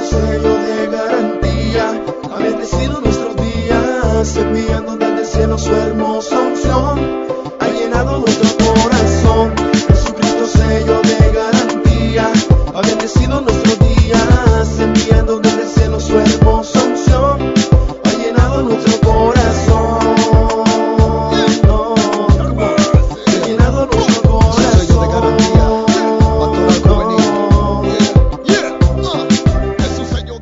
Jesucristo 0.00 0.16
sello 0.16 0.58
de 0.58 0.86
garantía. 0.86 2.02
Ha 2.32 2.38
bendecido 2.38 3.00
nuestros 3.00 3.36
días, 3.36 4.36
enviando 4.36 4.96
desde 4.96 5.20
el 5.20 5.26
cielo 5.26 5.58
su 5.58 5.74
hermosa 5.74 6.38
unción. 6.38 7.26
Ha 7.58 7.68
llenado 7.68 8.18
nuestro 8.18 8.48
corazón. 8.74 9.54
Jesucristo 9.88 10.46
sello 10.46 11.00
de 11.02 11.32
garantía. 11.32 12.32
Ha 12.74 12.80
bendecido 12.80 13.40
nuestros 13.42 13.59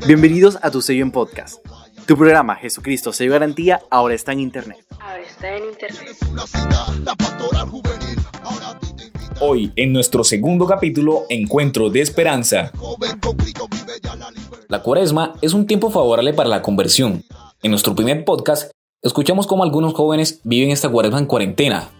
Bienvenidos 0.08 0.57
a 0.62 0.71
Tu 0.71 0.80
Sello 0.80 1.03
en 1.03 1.11
Podcast. 1.11 1.58
Tu 2.07 2.17
programa 2.17 2.57
Jesucristo 2.57 3.12
Sello 3.12 3.32
Garantía 3.32 3.82
ahora 3.90 4.14
está 4.14 4.32
en 4.32 4.40
Internet. 4.40 4.79
Ahora 4.98 5.21
está 5.21 5.54
en 5.54 5.64
internet. 5.67 6.17
Hoy, 9.39 9.71
en 9.76 9.93
nuestro 9.93 10.25
segundo 10.25 10.64
capítulo, 10.64 11.26
Encuentro 11.29 11.90
de 11.90 12.00
Esperanza. 12.00 12.72
La 14.68 14.82
cuaresma 14.82 15.34
es 15.43 15.53
un 15.53 15.67
tiempo 15.67 15.90
favorable 15.90 16.32
para 16.32 16.48
la 16.48 16.62
conversión. 16.62 17.22
En 17.62 17.70
nuestro 17.70 17.95
primer 17.95 18.25
podcast, 18.25 18.70
escuchamos 19.03 19.46
cómo 19.46 19.62
algunos 19.62 19.93
jóvenes 19.93 20.40
viven 20.43 20.70
esta 20.70 20.89
cuaresma 20.89 21.18
en 21.18 21.26
cuarentena, 21.26 21.90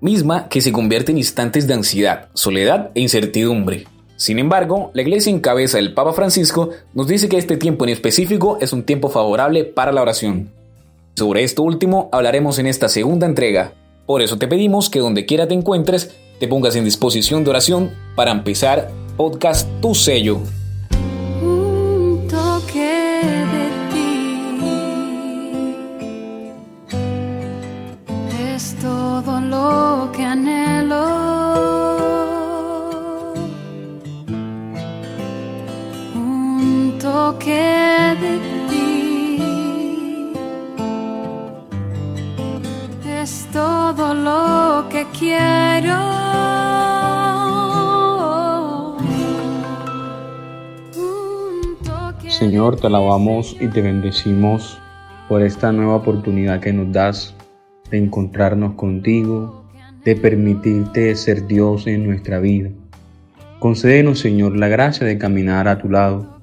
misma 0.00 0.48
que 0.48 0.62
se 0.62 0.72
convierte 0.72 1.12
en 1.12 1.18
instantes 1.18 1.66
de 1.66 1.74
ansiedad, 1.74 2.30
soledad 2.32 2.92
e 2.94 3.02
incertidumbre. 3.02 3.88
Sin 4.16 4.38
embargo, 4.38 4.90
la 4.94 5.02
iglesia 5.02 5.30
en 5.30 5.40
cabeza 5.40 5.78
del 5.78 5.92
Papa 5.92 6.12
Francisco 6.12 6.70
nos 6.92 7.08
dice 7.08 7.28
que 7.28 7.36
este 7.36 7.56
tiempo 7.56 7.84
en 7.84 7.90
específico 7.90 8.58
es 8.60 8.72
un 8.72 8.84
tiempo 8.84 9.08
favorable 9.08 9.64
para 9.64 9.92
la 9.92 10.02
oración. 10.02 10.50
Sobre 11.16 11.44
esto 11.44 11.62
último 11.62 12.08
hablaremos 12.12 12.58
en 12.58 12.66
esta 12.66 12.88
segunda 12.88 13.26
entrega. 13.26 13.72
Por 14.06 14.22
eso 14.22 14.38
te 14.38 14.48
pedimos 14.48 14.90
que 14.90 15.00
donde 15.00 15.26
quiera 15.26 15.48
te 15.48 15.54
encuentres, 15.54 16.14
te 16.38 16.48
pongas 16.48 16.76
en 16.76 16.84
disposición 16.84 17.44
de 17.44 17.50
oración 17.50 17.90
para 18.14 18.30
empezar 18.30 18.90
podcast 19.16 19.68
Tu 19.80 19.94
Sello. 19.94 20.40
De 37.14 38.40
ti 38.68 39.38
es 43.08 43.46
todo 43.52 44.14
lo 44.14 44.88
que 44.88 45.06
quiero. 45.16 45.94
Señor, 52.28 52.74
te 52.80 52.88
alabamos 52.88 53.56
y 53.60 53.68
te 53.68 53.80
bendecimos 53.80 54.80
por 55.28 55.40
esta 55.42 55.70
nueva 55.70 55.94
oportunidad 55.94 56.58
que 56.58 56.72
nos 56.72 56.92
das 56.92 57.32
de 57.92 57.98
encontrarnos 57.98 58.74
contigo, 58.74 59.64
de 60.04 60.16
permitirte 60.16 61.14
ser 61.14 61.46
Dios 61.46 61.86
en 61.86 62.08
nuestra 62.08 62.40
vida. 62.40 62.70
Concédenos, 63.60 64.18
Señor, 64.18 64.56
la 64.56 64.66
gracia 64.66 65.06
de 65.06 65.16
caminar 65.16 65.68
a 65.68 65.78
tu 65.78 65.88
lado. 65.88 66.33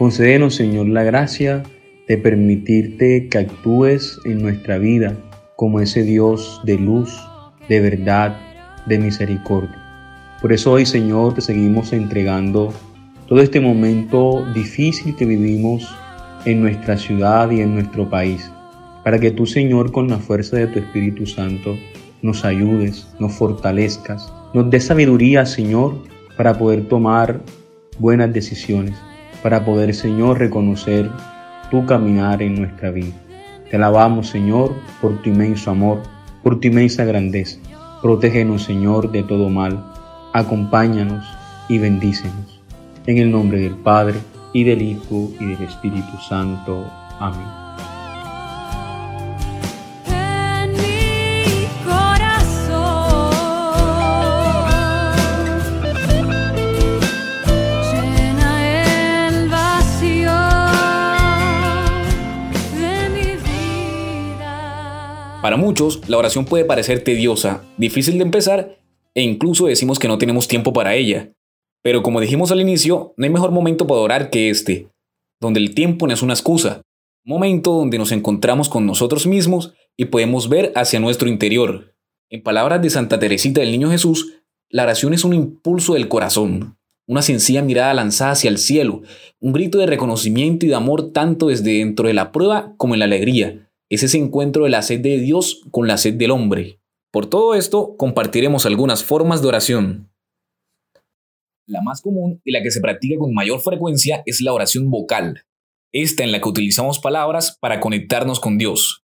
Concédenos, 0.00 0.54
Señor, 0.54 0.88
la 0.88 1.02
gracia 1.02 1.62
de 2.08 2.16
permitirte 2.16 3.28
que 3.28 3.36
actúes 3.36 4.18
en 4.24 4.40
nuestra 4.40 4.78
vida 4.78 5.14
como 5.56 5.78
ese 5.78 6.04
Dios 6.04 6.62
de 6.64 6.78
luz, 6.78 7.14
de 7.68 7.80
verdad, 7.80 8.34
de 8.86 8.98
misericordia. 8.98 9.76
Por 10.40 10.54
eso 10.54 10.72
hoy, 10.72 10.86
Señor, 10.86 11.34
te 11.34 11.42
seguimos 11.42 11.92
entregando 11.92 12.72
todo 13.28 13.42
este 13.42 13.60
momento 13.60 14.42
difícil 14.54 15.14
que 15.16 15.26
vivimos 15.26 15.94
en 16.46 16.62
nuestra 16.62 16.96
ciudad 16.96 17.50
y 17.50 17.60
en 17.60 17.74
nuestro 17.74 18.08
país, 18.08 18.50
para 19.04 19.18
que 19.18 19.32
tú, 19.32 19.44
Señor, 19.44 19.92
con 19.92 20.08
la 20.08 20.16
fuerza 20.16 20.56
de 20.56 20.68
tu 20.68 20.78
Espíritu 20.78 21.26
Santo, 21.26 21.76
nos 22.22 22.46
ayudes, 22.46 23.06
nos 23.18 23.34
fortalezcas, 23.34 24.32
nos 24.54 24.70
des 24.70 24.86
sabiduría, 24.86 25.44
Señor, 25.44 25.94
para 26.38 26.56
poder 26.56 26.88
tomar 26.88 27.42
buenas 27.98 28.32
decisiones, 28.32 28.96
para 29.42 29.64
poder, 29.64 29.94
Señor, 29.94 30.38
reconocer 30.38 31.10
tu 31.70 31.86
caminar 31.86 32.42
en 32.42 32.56
nuestra 32.56 32.90
vida. 32.90 33.14
Te 33.70 33.76
alabamos, 33.76 34.28
Señor, 34.28 34.74
por 35.00 35.20
tu 35.22 35.30
inmenso 35.30 35.70
amor, 35.70 36.02
por 36.42 36.58
tu 36.60 36.68
inmensa 36.68 37.04
grandeza. 37.04 37.58
Protégenos, 38.02 38.64
Señor, 38.64 39.12
de 39.12 39.22
todo 39.22 39.48
mal. 39.48 39.84
Acompáñanos 40.32 41.24
y 41.68 41.78
bendícenos. 41.78 42.60
En 43.06 43.18
el 43.18 43.30
nombre 43.30 43.60
del 43.60 43.74
Padre, 43.74 44.18
y 44.52 44.64
del 44.64 44.82
Hijo, 44.82 45.30
y 45.38 45.46
del 45.46 45.62
Espíritu 45.62 46.18
Santo. 46.28 46.84
Amén. 47.18 47.69
Para 65.50 65.60
muchos, 65.60 66.08
la 66.08 66.16
oración 66.16 66.44
puede 66.44 66.64
parecer 66.64 67.02
tediosa, 67.02 67.64
difícil 67.76 68.18
de 68.18 68.22
empezar 68.22 68.78
e 69.16 69.22
incluso 69.22 69.66
decimos 69.66 69.98
que 69.98 70.06
no 70.06 70.16
tenemos 70.16 70.46
tiempo 70.46 70.72
para 70.72 70.94
ella. 70.94 71.32
Pero 71.82 72.04
como 72.04 72.20
dijimos 72.20 72.52
al 72.52 72.60
inicio, 72.60 73.14
no 73.16 73.24
hay 73.24 73.30
mejor 73.30 73.50
momento 73.50 73.84
para 73.88 74.00
orar 74.00 74.30
que 74.30 74.48
este, 74.48 74.92
donde 75.40 75.58
el 75.58 75.74
tiempo 75.74 76.06
no 76.06 76.12
es 76.14 76.22
una 76.22 76.34
excusa, 76.34 76.82
momento 77.24 77.72
donde 77.72 77.98
nos 77.98 78.12
encontramos 78.12 78.68
con 78.68 78.86
nosotros 78.86 79.26
mismos 79.26 79.74
y 79.96 80.04
podemos 80.04 80.48
ver 80.48 80.72
hacia 80.76 81.00
nuestro 81.00 81.28
interior. 81.28 81.96
En 82.28 82.44
palabras 82.44 82.80
de 82.80 82.90
Santa 82.90 83.18
Teresita 83.18 83.60
del 83.60 83.72
Niño 83.72 83.90
Jesús, 83.90 84.34
la 84.68 84.84
oración 84.84 85.14
es 85.14 85.24
un 85.24 85.34
impulso 85.34 85.94
del 85.94 86.06
corazón, 86.06 86.78
una 87.08 87.22
sencilla 87.22 87.62
mirada 87.62 87.92
lanzada 87.92 88.30
hacia 88.30 88.50
el 88.50 88.58
cielo, 88.58 89.02
un 89.40 89.52
grito 89.52 89.78
de 89.78 89.86
reconocimiento 89.86 90.64
y 90.64 90.68
de 90.68 90.76
amor 90.76 91.10
tanto 91.10 91.48
desde 91.48 91.78
dentro 91.78 92.06
de 92.06 92.14
la 92.14 92.30
prueba 92.30 92.72
como 92.76 92.94
en 92.94 93.00
la 93.00 93.06
alegría. 93.06 93.66
Es 93.90 94.04
ese 94.04 94.18
encuentro 94.18 94.64
de 94.64 94.70
la 94.70 94.82
sed 94.82 95.00
de 95.00 95.18
Dios 95.18 95.62
con 95.72 95.88
la 95.88 95.98
sed 95.98 96.14
del 96.14 96.30
hombre. 96.30 96.80
Por 97.10 97.26
todo 97.26 97.56
esto, 97.56 97.96
compartiremos 97.96 98.64
algunas 98.64 99.02
formas 99.02 99.42
de 99.42 99.48
oración. 99.48 100.12
La 101.66 101.82
más 101.82 102.00
común 102.00 102.40
y 102.44 102.52
la 102.52 102.62
que 102.62 102.70
se 102.70 102.80
practica 102.80 103.18
con 103.18 103.34
mayor 103.34 103.60
frecuencia 103.60 104.22
es 104.26 104.42
la 104.42 104.52
oración 104.52 104.90
vocal, 104.90 105.42
esta 105.92 106.22
en 106.22 106.30
la 106.30 106.40
que 106.40 106.48
utilizamos 106.48 107.00
palabras 107.00 107.58
para 107.60 107.80
conectarnos 107.80 108.38
con 108.38 108.58
Dios. 108.58 109.04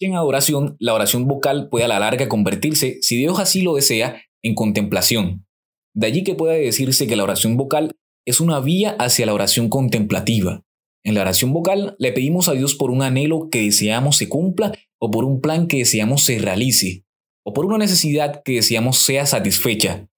En 0.00 0.14
adoración, 0.14 0.76
la 0.80 0.92
oración 0.92 1.26
vocal 1.26 1.70
puede 1.70 1.86
a 1.86 1.88
la 1.88 1.98
larga 1.98 2.28
convertirse, 2.28 2.98
si 3.00 3.16
Dios 3.16 3.40
así 3.40 3.62
lo 3.62 3.74
desea, 3.74 4.22
en 4.42 4.54
contemplación. 4.54 5.46
De 5.94 6.08
allí 6.08 6.24
que 6.24 6.34
pueda 6.34 6.52
decirse 6.52 7.06
que 7.06 7.16
la 7.16 7.24
oración 7.24 7.56
vocal 7.56 7.96
es 8.26 8.40
una 8.40 8.60
vía 8.60 8.96
hacia 8.98 9.24
la 9.24 9.32
oración 9.32 9.70
contemplativa. 9.70 10.62
En 11.06 11.14
la 11.14 11.20
oración 11.20 11.52
vocal 11.52 11.94
le 12.00 12.10
pedimos 12.10 12.48
a 12.48 12.52
Dios 12.54 12.74
por 12.74 12.90
un 12.90 13.00
anhelo 13.00 13.48
que 13.48 13.62
deseamos 13.62 14.16
se 14.16 14.28
cumpla 14.28 14.76
o 14.98 15.08
por 15.12 15.24
un 15.24 15.40
plan 15.40 15.68
que 15.68 15.76
deseamos 15.76 16.24
se 16.24 16.40
realice, 16.40 17.04
o 17.44 17.52
por 17.52 17.64
una 17.64 17.78
necesidad 17.78 18.42
que 18.44 18.54
deseamos 18.54 18.98
sea 18.98 19.24
satisfecha. 19.24 20.08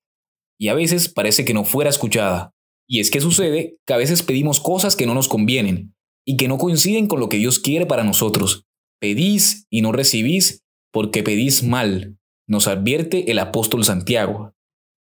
Y 0.59 0.69
a 0.69 0.75
veces 0.75 1.11
parece 1.11 1.45
que 1.45 1.53
no 1.53 1.65
fuera 1.65 1.91
escuchada. 1.91 2.55
Y 2.89 3.01
es 3.01 3.11
que 3.11 3.21
sucede 3.21 3.77
que 3.87 3.93
a 3.93 3.99
veces 3.99 4.23
pedimos 4.23 4.61
cosas 4.61 4.97
que 4.97 5.05
no 5.05 5.13
nos 5.13 5.29
convienen 5.29 5.95
y 6.25 6.39
que 6.39 6.49
no 6.49 6.57
coinciden 6.57 7.07
con 7.07 7.21
lo 7.21 7.29
que 7.29 7.37
Dios 7.37 7.59
quiere 7.59 7.85
para 7.85 8.03
nosotros. 8.03 8.65
Pedís 8.99 9.67
y 9.69 9.83
no 9.83 9.93
recibís 9.93 10.65
porque 10.91 11.23
pedís 11.23 11.63
mal, 11.63 12.17
nos 12.49 12.67
advierte 12.67 13.31
el 13.31 13.41
apóstol 13.41 13.85
Santiago. 13.85 14.55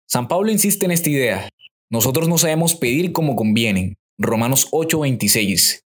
San 0.07 0.29
Pablo 0.29 0.49
insiste 0.49 0.85
en 0.85 0.91
esta 0.91 1.09
idea. 1.09 1.49
Nosotros 1.91 2.29
no 2.29 2.37
sabemos 2.37 2.73
pedir 2.75 3.11
como 3.11 3.35
convienen. 3.35 3.97
Romanos 4.19 4.67
8:26. 4.71 5.82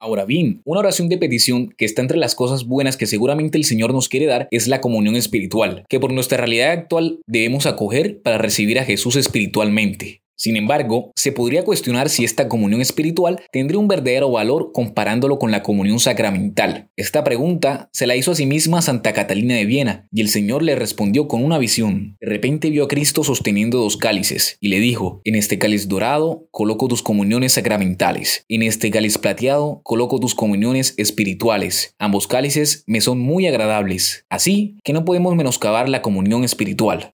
Ahora 0.00 0.24
bien, 0.24 0.60
una 0.64 0.78
oración 0.78 1.08
de 1.08 1.18
petición 1.18 1.74
que 1.76 1.84
está 1.84 2.02
entre 2.02 2.18
las 2.18 2.36
cosas 2.36 2.66
buenas 2.66 2.96
que 2.96 3.06
seguramente 3.06 3.58
el 3.58 3.64
Señor 3.64 3.92
nos 3.92 4.08
quiere 4.08 4.26
dar 4.26 4.46
es 4.52 4.68
la 4.68 4.80
comunión 4.80 5.16
espiritual, 5.16 5.84
que 5.88 5.98
por 5.98 6.12
nuestra 6.12 6.38
realidad 6.38 6.70
actual 6.70 7.18
debemos 7.26 7.66
acoger 7.66 8.22
para 8.22 8.38
recibir 8.38 8.78
a 8.78 8.84
Jesús 8.84 9.16
espiritualmente. 9.16 10.22
Sin 10.38 10.56
embargo, 10.56 11.10
se 11.16 11.32
podría 11.32 11.64
cuestionar 11.64 12.08
si 12.08 12.24
esta 12.24 12.48
comunión 12.48 12.80
espiritual 12.80 13.40
tendría 13.50 13.80
un 13.80 13.88
verdadero 13.88 14.30
valor 14.30 14.70
comparándolo 14.72 15.40
con 15.40 15.50
la 15.50 15.64
comunión 15.64 15.98
sacramental. 15.98 16.90
Esta 16.96 17.24
pregunta 17.24 17.88
se 17.92 18.06
la 18.06 18.14
hizo 18.14 18.30
a 18.30 18.34
sí 18.36 18.46
misma 18.46 18.80
Santa 18.80 19.12
Catalina 19.12 19.56
de 19.56 19.64
Viena, 19.64 20.06
y 20.12 20.20
el 20.20 20.28
Señor 20.28 20.62
le 20.62 20.76
respondió 20.76 21.26
con 21.26 21.44
una 21.44 21.58
visión. 21.58 22.16
De 22.20 22.28
repente 22.28 22.70
vio 22.70 22.84
a 22.84 22.88
Cristo 22.88 23.24
sosteniendo 23.24 23.78
dos 23.78 23.96
cálices, 23.96 24.58
y 24.60 24.68
le 24.68 24.78
dijo, 24.78 25.20
en 25.24 25.34
este 25.34 25.58
cáliz 25.58 25.88
dorado 25.88 26.46
coloco 26.52 26.86
tus 26.86 27.02
comuniones 27.02 27.54
sacramentales, 27.54 28.44
en 28.48 28.62
este 28.62 28.92
cáliz 28.92 29.18
plateado 29.18 29.80
coloco 29.82 30.20
tus 30.20 30.36
comuniones 30.36 30.94
espirituales. 30.98 31.96
Ambos 31.98 32.28
cálices 32.28 32.84
me 32.86 33.00
son 33.00 33.18
muy 33.18 33.48
agradables, 33.48 34.24
así 34.30 34.76
que 34.84 34.92
no 34.92 35.04
podemos 35.04 35.34
menoscabar 35.34 35.88
la 35.88 36.00
comunión 36.00 36.44
espiritual. 36.44 37.12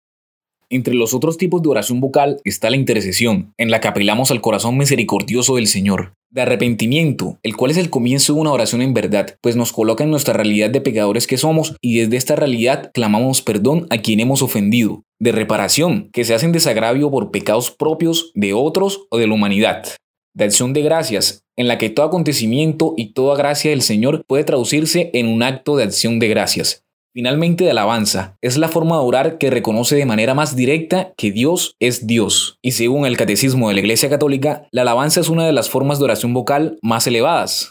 Entre 0.71 0.95
los 0.95 1.15
otros 1.15 1.37
tipos 1.37 1.63
de 1.63 1.69
oración 1.69 2.01
vocal 2.01 2.41
está 2.45 2.71
la 2.71 2.77
intercesión, 2.77 3.53
en 3.59 3.71
la 3.71 3.81
que 3.81 3.89
apelamos 3.89 4.31
al 4.31 4.41
corazón 4.41 4.77
misericordioso 4.77 5.57
del 5.57 5.67
Señor. 5.67 6.15
De 6.31 6.43
arrepentimiento, 6.43 7.39
el 7.43 7.57
cual 7.57 7.71
es 7.71 7.77
el 7.77 7.91
comienzo 7.91 8.35
de 8.35 8.41
una 8.41 8.51
oración 8.51 8.83
en 8.83 8.93
verdad, 8.93 9.37
pues 9.41 9.55
nos 9.55 9.73
coloca 9.73 10.03
en 10.03 10.11
nuestra 10.11 10.35
realidad 10.35 10.71
de 10.71 10.81
pecadores 10.81 11.27
que 11.27 11.39
somos 11.39 11.77
y 11.81 12.01
desde 12.01 12.17
esta 12.17 12.35
realidad 12.35 12.91
clamamos 12.93 13.41
perdón 13.43 13.87
a 13.91 13.99
quien 13.99 14.21
hemos 14.21 14.43
ofendido. 14.43 15.05
De 15.21 15.33
reparación, 15.33 16.11
que 16.13 16.25
se 16.25 16.35
hacen 16.35 16.53
desagravio 16.53 17.11
por 17.11 17.31
pecados 17.31 17.71
propios 17.71 18.33
de 18.35 18.53
otros 18.53 19.07
o 19.11 19.19
de 19.19 19.27
la 19.27 19.35
humanidad. 19.35 19.87
De 20.35 20.45
acción 20.45 20.73
de 20.73 20.83
gracias, 20.83 21.45
en 21.57 21.69
la 21.69 21.79
que 21.79 21.91
todo 21.91 22.07
acontecimiento 22.07 22.95
y 22.97 23.13
toda 23.13 23.37
gracia 23.37 23.71
del 23.71 23.83
Señor 23.83 24.25
puede 24.27 24.45
traducirse 24.45 25.11
en 25.15 25.29
un 25.29 25.43
acto 25.43 25.77
de 25.77 25.85
acción 25.85 26.19
de 26.19 26.29
gracias. 26.29 26.84
Finalmente, 27.15 27.63
de 27.63 27.71
alabanza. 27.71 28.37
Es 28.43 28.59
la 28.59 28.67
forma 28.67 28.97
de 28.97 29.03
orar 29.03 29.39
que 29.39 29.49
reconoce 29.49 29.95
de 29.95 30.05
manera 30.05 30.35
más 30.35 30.57
directa 30.57 31.13
que 31.17 31.31
Dios 31.31 31.77
es 31.79 32.09
Dios. 32.09 32.59
Y 32.61 32.73
según 32.73 33.07
el 33.07 33.17
Catecismo 33.17 33.69
de 33.69 33.75
la 33.75 33.81
Iglesia 33.83 34.11
Católica, 34.11 34.67
la 34.73 34.83
alabanza 34.83 35.21
es 35.21 35.29
una 35.29 35.47
de 35.47 35.53
las 35.53 35.71
formas 35.71 36.01
de 36.01 36.07
oración 36.07 36.35
vocal 36.35 36.77
más 36.83 37.07
elevadas. 37.07 37.71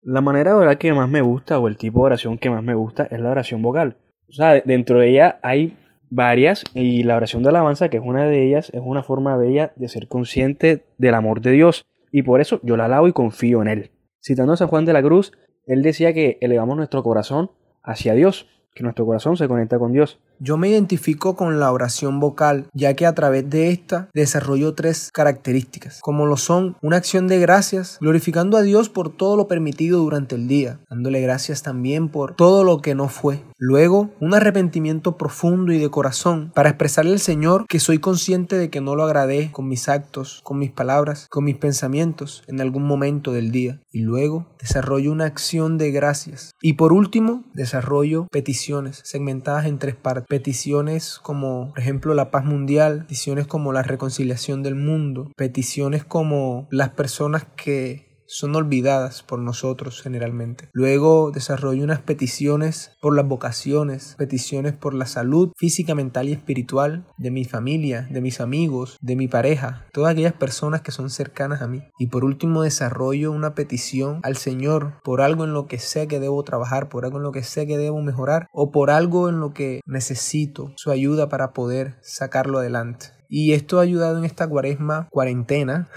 La 0.00 0.22
manera 0.22 0.52
de 0.52 0.56
orar 0.56 0.78
que 0.78 0.94
más 0.94 1.10
me 1.10 1.20
gusta 1.20 1.58
o 1.58 1.68
el 1.68 1.76
tipo 1.76 2.00
de 2.00 2.06
oración 2.06 2.38
que 2.38 2.48
más 2.48 2.62
me 2.62 2.72
gusta 2.72 3.06
es 3.10 3.20
la 3.20 3.28
oración 3.28 3.60
vocal. 3.60 3.98
O 4.30 4.32
sea, 4.32 4.62
dentro 4.64 5.00
de 5.00 5.10
ella 5.10 5.38
hay 5.42 5.76
varias 6.08 6.64
y 6.72 7.02
la 7.02 7.16
oración 7.16 7.42
de 7.42 7.50
alabanza, 7.50 7.90
que 7.90 7.98
es 7.98 8.02
una 8.02 8.24
de 8.24 8.46
ellas, 8.46 8.70
es 8.72 8.80
una 8.82 9.02
forma 9.02 9.36
bella 9.36 9.74
de 9.76 9.88
ser 9.90 10.08
consciente 10.08 10.86
del 10.96 11.12
amor 11.12 11.42
de 11.42 11.50
Dios. 11.50 11.84
Y 12.12 12.22
por 12.22 12.40
eso 12.40 12.60
yo 12.62 12.78
la 12.78 12.86
alabo 12.86 13.08
y 13.08 13.12
confío 13.12 13.60
en 13.60 13.68
Él. 13.68 13.90
Citando 14.22 14.54
a 14.54 14.56
San 14.56 14.68
Juan 14.68 14.86
de 14.86 14.94
la 14.94 15.02
Cruz, 15.02 15.32
él 15.66 15.82
decía 15.82 16.14
que 16.14 16.38
elevamos 16.40 16.78
nuestro 16.78 17.02
corazón 17.02 17.50
hacia 17.82 18.14
Dios 18.14 18.46
que 18.74 18.82
nuestro 18.82 19.06
corazón 19.06 19.36
se 19.36 19.48
conecta 19.48 19.78
con 19.78 19.92
Dios. 19.92 20.18
Yo 20.42 20.56
me 20.56 20.70
identifico 20.70 21.36
con 21.36 21.60
la 21.60 21.70
oración 21.70 22.18
vocal, 22.18 22.66
ya 22.72 22.94
que 22.94 23.04
a 23.04 23.14
través 23.14 23.50
de 23.50 23.68
esta 23.68 24.08
desarrollo 24.14 24.72
tres 24.72 25.10
características, 25.12 26.00
como 26.00 26.24
lo 26.24 26.38
son 26.38 26.78
una 26.80 26.96
acción 26.96 27.28
de 27.28 27.38
gracias, 27.38 27.98
glorificando 28.00 28.56
a 28.56 28.62
Dios 28.62 28.88
por 28.88 29.14
todo 29.14 29.36
lo 29.36 29.48
permitido 29.48 29.98
durante 29.98 30.36
el 30.36 30.48
día, 30.48 30.80
dándole 30.88 31.20
gracias 31.20 31.62
también 31.62 32.08
por 32.08 32.36
todo 32.36 32.64
lo 32.64 32.80
que 32.80 32.94
no 32.94 33.08
fue. 33.08 33.42
Luego, 33.58 34.08
un 34.18 34.32
arrepentimiento 34.32 35.18
profundo 35.18 35.74
y 35.74 35.78
de 35.78 35.90
corazón 35.90 36.52
para 36.54 36.70
expresarle 36.70 37.12
al 37.12 37.20
Señor 37.20 37.66
que 37.68 37.78
soy 37.78 37.98
consciente 37.98 38.56
de 38.56 38.70
que 38.70 38.80
no 38.80 38.96
lo 38.96 39.02
agradé 39.02 39.52
con 39.52 39.68
mis 39.68 39.90
actos, 39.90 40.40
con 40.42 40.58
mis 40.58 40.70
palabras, 40.70 41.26
con 41.28 41.44
mis 41.44 41.56
pensamientos 41.56 42.42
en 42.46 42.62
algún 42.62 42.86
momento 42.86 43.32
del 43.32 43.52
día. 43.52 43.78
Y 43.92 44.00
luego, 44.00 44.46
desarrollo 44.58 45.12
una 45.12 45.26
acción 45.26 45.76
de 45.76 45.90
gracias. 45.90 46.52
Y 46.62 46.74
por 46.74 46.94
último, 46.94 47.44
desarrollo 47.52 48.26
peticiones 48.30 49.02
segmentadas 49.04 49.66
en 49.66 49.78
tres 49.78 49.96
partes 49.96 50.29
peticiones 50.30 51.18
como, 51.18 51.70
por 51.70 51.80
ejemplo, 51.80 52.14
la 52.14 52.30
paz 52.30 52.44
mundial, 52.44 53.00
peticiones 53.00 53.48
como 53.48 53.72
la 53.72 53.82
reconciliación 53.82 54.62
del 54.62 54.76
mundo, 54.76 55.32
peticiones 55.36 56.04
como 56.04 56.68
las 56.70 56.90
personas 56.90 57.44
que 57.56 58.09
son 58.30 58.54
olvidadas 58.54 59.22
por 59.22 59.40
nosotros 59.40 60.00
generalmente. 60.00 60.68
Luego 60.72 61.32
desarrollo 61.32 61.82
unas 61.82 62.00
peticiones 62.00 62.92
por 63.00 63.16
las 63.16 63.26
vocaciones, 63.26 64.14
peticiones 64.16 64.72
por 64.72 64.94
la 64.94 65.06
salud 65.06 65.52
física, 65.56 65.94
mental 65.94 66.28
y 66.28 66.32
espiritual 66.32 67.06
de 67.18 67.30
mi 67.30 67.44
familia, 67.44 68.06
de 68.10 68.20
mis 68.20 68.40
amigos, 68.40 68.96
de 69.00 69.16
mi 69.16 69.26
pareja, 69.26 69.86
todas 69.92 70.12
aquellas 70.12 70.32
personas 70.32 70.80
que 70.82 70.92
son 70.92 71.10
cercanas 71.10 71.60
a 71.60 71.68
mí. 71.68 71.82
Y 71.98 72.06
por 72.06 72.24
último 72.24 72.62
desarrollo 72.62 73.32
una 73.32 73.54
petición 73.54 74.20
al 74.22 74.36
Señor 74.36 75.00
por 75.02 75.20
algo 75.20 75.44
en 75.44 75.52
lo 75.52 75.66
que 75.66 75.78
sé 75.78 76.06
que 76.06 76.20
debo 76.20 76.42
trabajar, 76.44 76.88
por 76.88 77.04
algo 77.04 77.18
en 77.18 77.24
lo 77.24 77.32
que 77.32 77.42
sé 77.42 77.66
que 77.66 77.78
debo 77.78 78.00
mejorar 78.00 78.48
o 78.52 78.70
por 78.70 78.90
algo 78.90 79.28
en 79.28 79.40
lo 79.40 79.52
que 79.52 79.80
necesito 79.86 80.72
su 80.76 80.90
ayuda 80.90 81.28
para 81.28 81.52
poder 81.52 81.96
sacarlo 82.02 82.58
adelante. 82.58 83.06
Y 83.28 83.52
esto 83.52 83.78
ha 83.78 83.82
ayudado 83.82 84.18
en 84.18 84.24
esta 84.24 84.48
cuaresma, 84.48 85.08
cuarentena, 85.10 85.88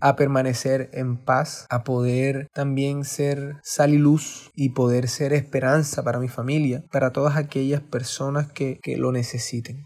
a 0.00 0.16
permanecer 0.16 0.90
en 0.92 1.16
paz, 1.16 1.66
a 1.70 1.84
poder 1.84 2.48
también 2.52 3.04
ser 3.04 3.56
sal 3.62 3.94
y 3.94 3.98
luz 3.98 4.50
y 4.54 4.70
poder 4.70 5.08
ser 5.08 5.32
esperanza 5.32 6.02
para 6.02 6.18
mi 6.18 6.28
familia, 6.28 6.82
para 6.90 7.12
todas 7.12 7.36
aquellas 7.36 7.80
personas 7.80 8.50
que, 8.52 8.78
que 8.82 8.96
lo 8.96 9.12
necesiten. 9.12 9.84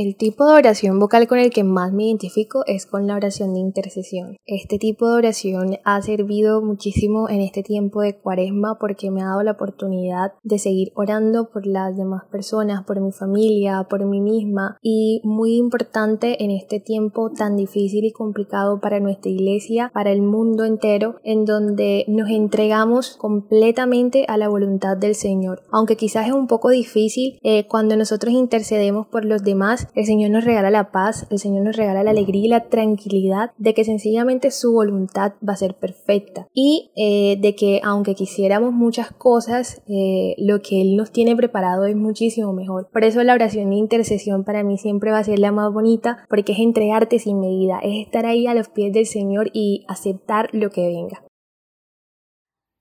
El 0.00 0.14
tipo 0.14 0.46
de 0.46 0.54
oración 0.54 1.00
vocal 1.00 1.26
con 1.26 1.40
el 1.40 1.50
que 1.50 1.64
más 1.64 1.92
me 1.92 2.04
identifico 2.04 2.62
es 2.68 2.86
con 2.86 3.08
la 3.08 3.16
oración 3.16 3.52
de 3.52 3.58
intercesión. 3.58 4.36
Este 4.46 4.78
tipo 4.78 5.10
de 5.10 5.16
oración 5.16 5.78
ha 5.82 6.00
servido 6.02 6.62
muchísimo 6.62 7.28
en 7.28 7.40
este 7.40 7.64
tiempo 7.64 8.02
de 8.02 8.16
cuaresma 8.16 8.78
porque 8.78 9.10
me 9.10 9.22
ha 9.22 9.30
dado 9.30 9.42
la 9.42 9.50
oportunidad 9.50 10.34
de 10.44 10.60
seguir 10.60 10.92
orando 10.94 11.50
por 11.50 11.66
las 11.66 11.96
demás 11.96 12.22
personas, 12.30 12.84
por 12.84 13.00
mi 13.00 13.10
familia, 13.10 13.88
por 13.90 14.06
mí 14.06 14.20
misma 14.20 14.78
y 14.82 15.20
muy 15.24 15.56
importante 15.56 16.44
en 16.44 16.52
este 16.52 16.78
tiempo 16.78 17.32
tan 17.32 17.56
difícil 17.56 18.04
y 18.04 18.12
complicado 18.12 18.78
para 18.80 19.00
nuestra 19.00 19.32
iglesia, 19.32 19.90
para 19.92 20.12
el 20.12 20.22
mundo 20.22 20.62
entero, 20.62 21.16
en 21.24 21.44
donde 21.44 22.04
nos 22.06 22.30
entregamos 22.30 23.16
completamente 23.16 24.26
a 24.28 24.36
la 24.36 24.48
voluntad 24.48 24.96
del 24.96 25.16
Señor. 25.16 25.64
Aunque 25.72 25.96
quizás 25.96 26.28
es 26.28 26.34
un 26.34 26.46
poco 26.46 26.68
difícil 26.68 27.40
eh, 27.42 27.66
cuando 27.66 27.96
nosotros 27.96 28.32
intercedemos 28.32 29.08
por 29.08 29.24
los 29.24 29.42
demás, 29.42 29.87
el 29.94 30.04
Señor 30.04 30.30
nos 30.30 30.44
regala 30.44 30.70
la 30.70 30.90
paz, 30.90 31.26
el 31.30 31.38
Señor 31.38 31.64
nos 31.64 31.76
regala 31.76 32.02
la 32.02 32.10
alegría 32.10 32.44
y 32.44 32.48
la 32.48 32.68
tranquilidad 32.68 33.50
de 33.58 33.74
que 33.74 33.84
sencillamente 33.84 34.50
su 34.50 34.72
voluntad 34.72 35.32
va 35.46 35.54
a 35.54 35.56
ser 35.56 35.74
perfecta 35.74 36.46
y 36.54 36.90
eh, 36.96 37.38
de 37.40 37.54
que 37.54 37.80
aunque 37.82 38.14
quisiéramos 38.14 38.72
muchas 38.72 39.10
cosas, 39.10 39.82
eh, 39.88 40.34
lo 40.38 40.60
que 40.60 40.80
Él 40.80 40.96
nos 40.96 41.10
tiene 41.10 41.36
preparado 41.36 41.86
es 41.86 41.96
muchísimo 41.96 42.52
mejor. 42.52 42.88
Por 42.92 43.04
eso 43.04 43.22
la 43.22 43.34
oración 43.34 43.70
de 43.70 43.76
intercesión 43.76 44.44
para 44.44 44.62
mí 44.62 44.78
siempre 44.78 45.10
va 45.10 45.18
a 45.18 45.24
ser 45.24 45.38
la 45.38 45.52
más 45.52 45.72
bonita 45.72 46.24
porque 46.28 46.52
es 46.52 46.58
entregarte 46.58 47.18
sin 47.18 47.40
medida, 47.40 47.78
es 47.82 48.06
estar 48.06 48.26
ahí 48.26 48.46
a 48.46 48.54
los 48.54 48.68
pies 48.68 48.92
del 48.92 49.06
Señor 49.06 49.50
y 49.52 49.84
aceptar 49.88 50.48
lo 50.52 50.70
que 50.70 50.86
venga. 50.86 51.27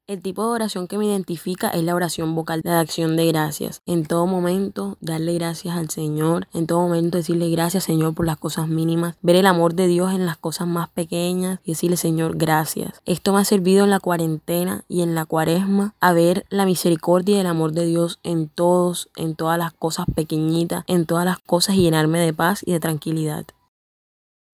El 0.08 0.22
tipo 0.22 0.42
de 0.44 0.54
oración 0.54 0.88
que 0.88 0.98
me 0.98 1.06
identifica 1.06 1.68
es 1.68 1.84
la 1.84 1.94
oración 1.94 2.34
vocal 2.34 2.62
de 2.62 2.72
acción 2.72 3.18
de 3.18 3.28
gracias. 3.28 3.82
En 3.86 4.06
todo 4.06 4.26
momento, 4.26 4.96
darle 5.02 5.34
gracias 5.34 5.76
al 5.76 5.90
Señor. 5.90 6.48
En 6.54 6.66
todo 6.66 6.80
momento, 6.80 7.18
decirle 7.18 7.50
gracias, 7.50 7.84
Señor, 7.84 8.14
por 8.14 8.26
las 8.26 8.38
cosas 8.38 8.70
mínimas. 8.70 9.16
Ver 9.22 9.36
el 9.36 9.46
amor 9.46 9.74
de 9.74 9.88
Dios 9.88 10.14
en 10.14 10.26
las 10.26 10.38
cosas 10.38 10.66
más 10.66 10.88
pequeñas 10.88 11.60
y 11.66 11.72
decirle, 11.72 11.98
Señor, 11.98 12.38
gracias. 12.38 13.02
Esto 13.06 13.34
me 13.34 13.42
ha 13.42 13.44
servido 13.44 13.84
en 13.84 13.90
la 13.90 14.00
cuarentena 14.00 14.86
y 14.88 15.02
en 15.02 15.14
la 15.14 15.26
cuaresma 15.26 15.94
a 16.00 16.14
ver 16.14 16.46
la 16.48 16.66
misericordia 16.66 17.36
y 17.36 17.40
el 17.42 17.48
amor 17.48 17.74
de 17.74 17.86
Dios 17.86 18.20
en 18.24 18.48
todos, 18.48 19.10
en 19.18 19.36
todas 19.36 19.58
las 19.60 19.74
cosas 19.74 20.06
pequeñitas, 20.16 20.86
en 20.88 21.06
todas 21.06 21.26
las 21.26 21.40
cosas 21.40 21.76
y 21.76 21.82
llenarme 21.82 22.22
de 22.22 22.32
paz 22.32 22.62
y 22.66 22.72
de 22.72 22.80
tranquilidad. 22.80 23.46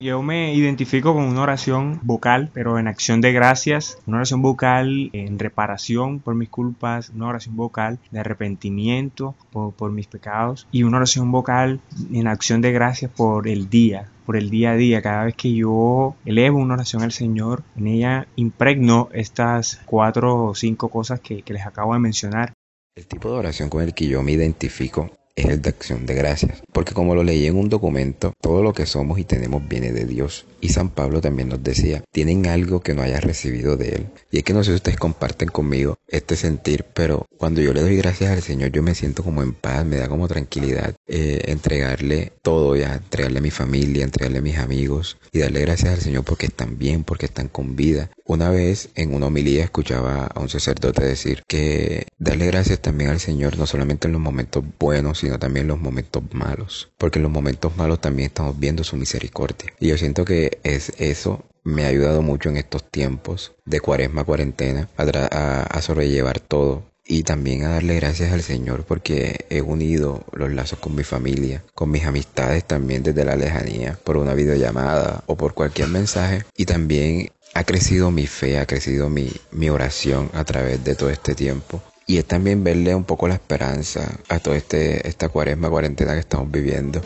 Yo 0.04 0.22
me 0.22 0.54
identifico 0.54 1.14
con 1.14 1.24
una 1.24 1.44
oración 1.44 2.02
vocal, 2.04 2.50
pero 2.54 2.78
en 2.78 2.90
acción 2.90 3.22
de 3.22 3.32
gracias, 3.32 4.00
una 4.06 4.18
oración 4.18 4.42
vocal 4.42 5.10
en 5.14 5.40
reparación 5.40 6.20
por 6.20 6.36
mis 6.36 6.50
culpas, 6.50 7.12
una 7.16 7.30
oración 7.30 7.56
vocal 7.56 8.00
de 8.12 8.20
arrepentimiento 8.20 9.34
por, 9.50 9.94
mis 9.94 10.08
pecados 10.08 10.68
y 10.74 10.84
una 10.84 10.98
oración 10.98 11.32
vocal 11.32 11.80
en 12.12 12.28
acción 12.28 12.60
de 12.60 12.74
gracias 12.74 13.12
por 13.12 13.48
el 13.48 13.70
día, 13.70 14.10
por 14.26 14.36
el 14.36 14.50
día 14.50 14.72
a 14.72 14.76
día. 14.76 15.02
Cada 15.02 15.24
vez 15.24 15.36
que 15.36 15.54
yo 15.54 16.18
elevo 16.26 16.60
una 16.60 16.74
oración 16.74 17.02
al 17.02 17.14
Señor, 17.14 17.64
en 17.78 17.88
ella 17.88 18.28
impregno 18.36 19.08
estas 19.14 19.80
cuatro 19.86 20.48
o 20.48 20.54
cinco 20.54 20.90
cosas 20.90 21.22
que, 21.22 21.44
que 21.44 21.54
les 21.54 21.66
acabo 21.66 21.94
de 21.94 22.00
mencionar. 22.00 22.52
El 22.94 23.08
tipo 23.08 23.32
de 23.32 23.38
oración 23.38 23.70
con 23.70 23.82
el 23.82 23.94
que 23.94 24.08
yo 24.08 24.22
me 24.22 24.34
identifico 24.34 25.10
es 25.36 25.46
el 25.46 25.62
de 25.62 25.70
acción 25.70 26.06
de 26.06 26.14
gracias. 26.14 26.62
Porque 26.72 26.94
como 26.94 27.16
lo 27.16 27.24
leí 27.24 27.46
en 27.46 27.58
un 27.58 27.70
documento, 27.70 28.34
todo 28.42 28.64
lo 28.64 28.74
que 28.74 28.86
somos 28.86 29.20
y 29.20 29.24
tenemos 29.24 29.68
viene 29.68 29.92
de 29.92 30.06
Dios. 30.06 30.46
Y 30.62 30.70
San 30.70 30.90
Pablo 30.90 31.22
también 31.22 31.50
nos 31.50 31.64
decía, 31.64 32.04
tienen 32.12 32.48
algo 32.48 32.82
que 32.82 32.94
no 32.94 33.02
hayas 33.02 33.24
recibido 33.24 33.78
de 33.78 33.90
Él. 33.90 34.08
Y 34.32 34.38
es 34.38 34.44
que 34.44 34.54
no 34.54 34.64
sé 34.64 34.72
si 34.72 34.76
ustedes 34.76 34.98
comparten 34.98 35.50
conmigo 35.50 35.98
este 36.08 36.36
sentir, 36.36 36.86
pero 36.94 37.26
cuando 37.38 37.62
yo 37.62 37.74
le 37.74 37.82
doy 37.82 37.98
gracias 37.98 38.32
al 38.32 38.42
Señor 38.42 38.72
yo 38.72 38.84
me 38.84 38.96
siento 38.96 39.24
como 39.24 39.44
en 39.44 39.54
paz, 39.54 39.86
me 39.86 39.98
da 39.98 40.08
como 40.08 40.28
tranquilidad 40.28 40.96
eh, 41.08 41.42
entregarle 41.46 42.32
todo 42.42 42.76
ya, 42.76 42.96
entregarle 42.96 43.40
a 43.40 43.42
mi 43.42 43.52
familia, 43.52 44.04
entregarle 44.04 44.40
a 44.40 44.42
mis 44.42 44.58
amigos 44.58 45.18
y 45.32 45.40
darle 45.40 45.62
gracias 45.62 45.94
al 45.94 46.02
Señor 46.02 46.24
porque 46.24 46.46
están 46.46 46.78
bien, 46.78 47.04
porque 47.04 47.26
están 47.26 47.48
con 47.48 47.76
vida. 47.76 48.10
Una 48.26 48.50
vez 48.50 48.90
en 48.96 49.14
una 49.14 49.28
homilía 49.28 49.64
escuchaba 49.66 50.28
a 50.28 50.40
un 50.40 50.50
sacerdote 50.50 51.04
decir 51.04 51.44
que 51.48 52.08
darle 52.18 52.48
gracias 52.48 52.80
también 52.80 53.10
al 53.10 53.20
Señor 53.20 53.58
no 53.58 53.66
solamente 53.66 54.08
en 54.08 54.14
los 54.14 54.22
momentos 54.22 54.64
buenos, 54.80 55.23
sino 55.24 55.40
también 55.40 55.68
los 55.68 55.80
momentos 55.80 56.22
malos, 56.34 56.92
porque 56.98 57.20
en 57.20 57.24
los 57.24 57.32
momentos 57.32 57.76
malos 57.78 58.02
también 58.02 58.28
estamos 58.28 58.60
viendo 58.60 58.84
su 58.84 58.98
misericordia. 58.98 59.74
Y 59.80 59.88
yo 59.88 59.98
siento 59.98 60.26
que 60.26 60.60
es 60.64 60.94
eso 60.98 61.44
me 61.64 61.86
ha 61.86 61.88
ayudado 61.88 62.22
mucho 62.22 62.50
en 62.50 62.58
estos 62.58 62.84
tiempos 62.90 63.54
de 63.66 63.80
cuaresma, 63.80 64.26
cuarentena, 64.26 64.90
a, 64.98 65.62
a, 65.62 65.82
sobrellevar 65.82 66.42
todo 66.42 66.84
y 67.06 67.24
también 67.24 67.64
a 67.64 67.70
darle 67.70 67.96
gracias 67.96 68.34
al 68.34 68.42
Señor 68.42 68.84
porque 68.84 69.46
he 69.50 69.62
unido 69.62 70.26
los 70.34 70.52
lazos 70.52 70.80
con 70.80 70.96
mi 70.96 71.04
familia, 71.04 71.64
con 71.74 71.90
mis 71.90 72.04
amistades 72.04 72.66
también 72.66 73.04
desde 73.04 73.24
la 73.24 73.38
lejanía, 73.38 73.98
por 74.04 74.18
una 74.18 74.34
videollamada 74.34 75.24
o 75.26 75.38
por 75.38 75.54
cualquier 75.54 75.88
mensaje 75.88 76.44
y 76.56 76.66
también 76.66 77.32
ha 77.54 77.64
crecido 77.64 78.12
mi 78.12 78.28
fe, 78.28 78.60
ha 78.60 78.66
crecido 78.66 79.10
mi, 79.10 79.32
mi 79.52 79.70
oración 79.70 80.30
a 80.34 80.44
través 80.44 80.84
de 80.84 80.96
todo 80.96 81.10
este 81.10 81.36
tiempo. 81.36 81.82
Y 82.06 82.18
es 82.18 82.26
también 82.26 82.64
verle 82.64 82.94
un 82.96 83.06
poco 83.06 83.28
la 83.28 83.36
esperanza 83.36 84.20
a 84.30 84.40
toda 84.40 84.58
este, 84.58 85.08
esta 85.08 85.30
cuaresma, 85.30 85.70
cuarentena 85.70 86.14
que 86.14 86.20
estamos 86.20 86.52
viviendo. 86.52 87.02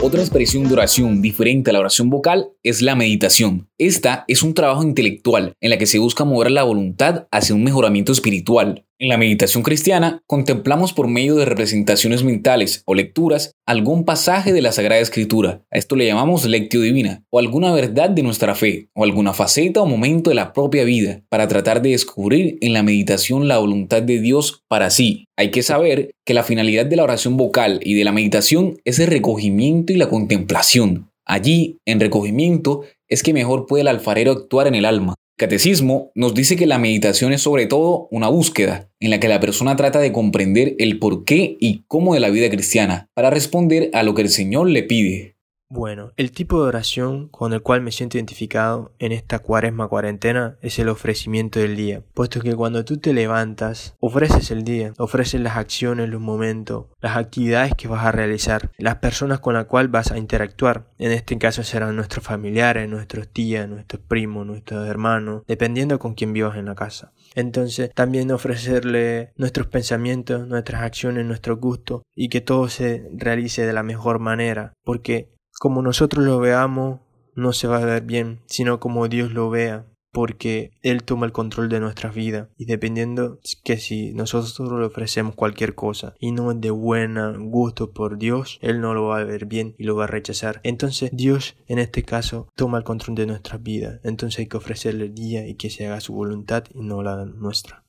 Otra 0.00 0.20
expresión 0.20 0.66
de 0.66 0.72
oración 0.72 1.20
diferente 1.20 1.68
a 1.68 1.72
la 1.74 1.80
oración 1.80 2.08
vocal 2.08 2.52
es 2.62 2.80
la 2.80 2.94
meditación. 2.94 3.68
Esta 3.76 4.24
es 4.26 4.42
un 4.42 4.54
trabajo 4.54 4.82
intelectual 4.82 5.52
en 5.60 5.70
la 5.70 5.76
que 5.76 5.86
se 5.86 5.98
busca 5.98 6.24
mover 6.24 6.50
la 6.50 6.62
voluntad 6.62 7.26
hacia 7.30 7.54
un 7.54 7.62
mejoramiento 7.62 8.12
espiritual. 8.12 8.87
En 9.00 9.08
la 9.08 9.16
meditación 9.16 9.62
cristiana 9.62 10.24
contemplamos 10.26 10.92
por 10.92 11.06
medio 11.06 11.36
de 11.36 11.44
representaciones 11.44 12.24
mentales 12.24 12.82
o 12.84 12.96
lecturas 12.96 13.52
algún 13.64 14.04
pasaje 14.04 14.52
de 14.52 14.60
la 14.60 14.72
Sagrada 14.72 15.00
Escritura, 15.00 15.62
a 15.70 15.78
esto 15.78 15.94
le 15.94 16.04
llamamos 16.04 16.44
lectio 16.46 16.80
divina, 16.80 17.22
o 17.30 17.38
alguna 17.38 17.72
verdad 17.72 18.10
de 18.10 18.24
nuestra 18.24 18.56
fe, 18.56 18.88
o 18.96 19.04
alguna 19.04 19.34
faceta 19.34 19.82
o 19.82 19.86
momento 19.86 20.30
de 20.30 20.34
la 20.34 20.52
propia 20.52 20.82
vida, 20.82 21.22
para 21.28 21.46
tratar 21.46 21.80
de 21.80 21.90
descubrir 21.90 22.58
en 22.60 22.72
la 22.72 22.82
meditación 22.82 23.46
la 23.46 23.58
voluntad 23.58 24.02
de 24.02 24.18
Dios 24.20 24.64
para 24.66 24.90
sí. 24.90 25.26
Hay 25.36 25.52
que 25.52 25.62
saber 25.62 26.10
que 26.26 26.34
la 26.34 26.42
finalidad 26.42 26.84
de 26.84 26.96
la 26.96 27.04
oración 27.04 27.36
vocal 27.36 27.78
y 27.84 27.94
de 27.94 28.02
la 28.02 28.10
meditación 28.10 28.80
es 28.84 28.98
el 28.98 29.06
recogimiento 29.06 29.92
y 29.92 29.96
la 29.96 30.08
contemplación. 30.08 31.08
Allí, 31.24 31.78
en 31.86 32.00
recogimiento, 32.00 32.82
es 33.06 33.22
que 33.22 33.32
mejor 33.32 33.66
puede 33.66 33.82
el 33.82 33.88
alfarero 33.88 34.32
actuar 34.32 34.66
en 34.66 34.74
el 34.74 34.86
alma, 34.86 35.14
Catecismo 35.38 36.10
nos 36.16 36.34
dice 36.34 36.56
que 36.56 36.66
la 36.66 36.80
meditación 36.80 37.32
es 37.32 37.42
sobre 37.42 37.66
todo 37.66 38.08
una 38.10 38.26
búsqueda 38.26 38.90
en 38.98 39.10
la 39.10 39.20
que 39.20 39.28
la 39.28 39.38
persona 39.38 39.76
trata 39.76 40.00
de 40.00 40.10
comprender 40.10 40.74
el 40.80 40.98
porqué 40.98 41.56
y 41.60 41.84
cómo 41.86 42.14
de 42.14 42.18
la 42.18 42.28
vida 42.28 42.50
cristiana 42.50 43.08
para 43.14 43.30
responder 43.30 43.88
a 43.92 44.02
lo 44.02 44.16
que 44.16 44.22
el 44.22 44.30
Señor 44.30 44.68
le 44.68 44.82
pide. 44.82 45.37
Bueno, 45.70 46.12
el 46.16 46.32
tipo 46.32 46.62
de 46.62 46.68
oración 46.68 47.28
con 47.28 47.52
el 47.52 47.60
cual 47.60 47.82
me 47.82 47.92
siento 47.92 48.16
identificado 48.16 48.94
en 48.98 49.12
esta 49.12 49.40
cuaresma 49.40 49.86
cuarentena 49.86 50.56
es 50.62 50.78
el 50.78 50.88
ofrecimiento 50.88 51.60
del 51.60 51.76
día, 51.76 52.02
puesto 52.14 52.40
que 52.40 52.54
cuando 52.56 52.86
tú 52.86 52.96
te 52.96 53.12
levantas, 53.12 53.94
ofreces 54.00 54.50
el 54.50 54.64
día, 54.64 54.94
ofreces 54.96 55.42
las 55.42 55.58
acciones, 55.58 56.08
los 56.08 56.22
momentos, 56.22 56.86
las 57.02 57.18
actividades 57.18 57.74
que 57.74 57.86
vas 57.86 58.06
a 58.06 58.12
realizar, 58.12 58.70
las 58.78 58.96
personas 58.96 59.40
con 59.40 59.52
las 59.52 59.66
cuales 59.66 59.92
vas 59.92 60.10
a 60.10 60.16
interactuar. 60.16 60.88
En 60.96 61.12
este 61.12 61.36
caso 61.36 61.62
serán 61.62 61.96
nuestros 61.96 62.24
familiares, 62.24 62.88
nuestros 62.88 63.28
tías, 63.28 63.68
nuestros 63.68 64.00
primos, 64.00 64.46
nuestros 64.46 64.88
hermanos, 64.88 65.42
dependiendo 65.46 65.98
con 65.98 66.14
quién 66.14 66.32
vivas 66.32 66.56
en 66.56 66.64
la 66.64 66.76
casa. 66.76 67.12
Entonces, 67.34 67.90
también 67.94 68.30
ofrecerle 68.30 69.32
nuestros 69.36 69.66
pensamientos, 69.66 70.48
nuestras 70.48 70.80
acciones, 70.80 71.26
nuestros 71.26 71.60
gustos 71.60 72.04
y 72.14 72.30
que 72.30 72.40
todo 72.40 72.70
se 72.70 73.06
realice 73.12 73.66
de 73.66 73.74
la 73.74 73.82
mejor 73.82 74.18
manera, 74.18 74.72
porque 74.82 75.36
como 75.58 75.82
nosotros 75.82 76.24
lo 76.24 76.38
veamos, 76.38 77.00
no 77.34 77.52
se 77.52 77.68
va 77.68 77.78
a 77.78 77.84
ver 77.84 78.02
bien, 78.02 78.42
sino 78.46 78.80
como 78.80 79.08
Dios 79.08 79.32
lo 79.32 79.50
vea, 79.50 79.86
porque 80.12 80.72
Él 80.82 81.04
toma 81.04 81.26
el 81.26 81.32
control 81.32 81.68
de 81.68 81.80
nuestra 81.80 82.10
vida 82.10 82.48
y 82.56 82.64
dependiendo 82.64 83.38
que 83.64 83.76
si 83.76 84.12
nosotros 84.14 84.58
le 84.72 84.86
ofrecemos 84.86 85.34
cualquier 85.34 85.74
cosa 85.74 86.14
y 86.18 86.32
no 86.32 86.50
es 86.50 86.60
de 86.60 86.70
buena 86.70 87.34
gusto 87.38 87.92
por 87.92 88.18
Dios, 88.18 88.58
Él 88.62 88.80
no 88.80 88.94
lo 88.94 89.04
va 89.06 89.18
a 89.18 89.24
ver 89.24 89.46
bien 89.46 89.74
y 89.78 89.84
lo 89.84 89.96
va 89.96 90.04
a 90.04 90.08
rechazar. 90.08 90.60
Entonces 90.64 91.10
Dios 91.12 91.56
en 91.66 91.78
este 91.78 92.02
caso 92.02 92.48
toma 92.56 92.78
el 92.78 92.84
control 92.84 93.16
de 93.16 93.26
nuestra 93.26 93.58
vida, 93.58 94.00
entonces 94.02 94.40
hay 94.40 94.46
que 94.46 94.56
ofrecerle 94.56 95.06
el 95.06 95.14
día 95.14 95.46
y 95.46 95.54
que 95.54 95.70
se 95.70 95.86
haga 95.86 96.00
su 96.00 96.14
voluntad 96.14 96.64
y 96.74 96.80
no 96.82 97.02
la 97.02 97.24
nuestra. 97.24 97.84